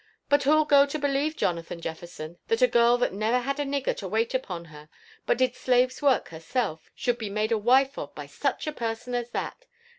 But 0.29 0.41
who'll 0.41 0.65
go 0.65 0.87
to 0.87 0.97
believe, 0.97 1.37
Jonathan 1.37 1.79
Jefferson, 1.79 2.39
that 2.47 2.63
a 2.63 2.67
girl 2.67 2.97
what 2.97 3.13
never 3.13 3.37
had 3.37 3.59
a 3.59 3.63
nigger 3.65 3.95
to 3.97 4.07
wait 4.07 4.33
upon 4.33 4.65
her, 4.73 4.89
but 5.27 5.37
did 5.37 5.53
slave's 5.55 6.01
work 6.01 6.29
herself, 6.29 6.89
should 6.95 7.19
be 7.19 7.29
made 7.29 7.51
a 7.51 7.57
wife 7.59 7.99
of 7.99 8.15
by 8.15 8.25
such 8.25 8.65
a 8.65 8.71
person 8.73 9.13
as 9.13 9.29
that? 9.29 9.67